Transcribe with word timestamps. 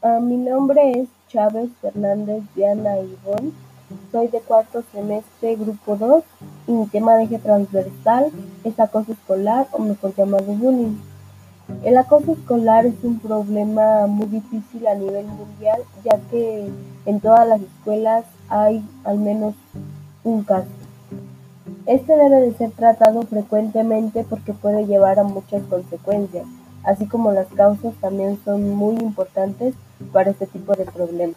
Ah, 0.00 0.20
mi 0.20 0.36
nombre 0.36 0.92
es 0.92 1.08
Chávez 1.26 1.70
Fernández 1.80 2.44
Diana 2.54 3.00
Ivonne, 3.00 3.50
soy 4.12 4.28
de 4.28 4.38
cuarto 4.38 4.84
semestre, 4.92 5.56
grupo 5.56 5.96
2, 5.96 6.22
y 6.68 6.72
mi 6.72 6.86
tema 6.86 7.16
de 7.16 7.24
eje 7.24 7.38
transversal 7.40 8.30
es 8.62 8.78
acoso 8.78 9.10
escolar, 9.10 9.66
o 9.72 9.80
mejor 9.80 10.14
llamado 10.14 10.44
bullying. 10.44 10.98
El 11.82 11.98
acoso 11.98 12.30
escolar 12.34 12.86
es 12.86 12.94
un 13.02 13.18
problema 13.18 14.06
muy 14.06 14.26
difícil 14.26 14.86
a 14.86 14.94
nivel 14.94 15.26
mundial, 15.26 15.82
ya 16.04 16.16
que 16.30 16.70
en 17.04 17.18
todas 17.18 17.48
las 17.48 17.60
escuelas 17.60 18.24
hay 18.48 18.84
al 19.02 19.18
menos 19.18 19.56
un 20.22 20.44
caso. 20.44 20.68
Este 21.86 22.16
debe 22.16 22.40
de 22.42 22.54
ser 22.54 22.70
tratado 22.70 23.22
frecuentemente 23.22 24.22
porque 24.22 24.52
puede 24.52 24.86
llevar 24.86 25.18
a 25.18 25.24
muchas 25.24 25.64
consecuencias, 25.64 26.46
así 26.84 27.06
como 27.06 27.32
las 27.32 27.48
causas 27.48 27.94
también 28.00 28.38
son 28.44 28.70
muy 28.70 28.96
importantes 28.96 29.74
para 30.12 30.30
este 30.30 30.46
tipo 30.46 30.74
de 30.74 30.84
problemas. 30.84 31.36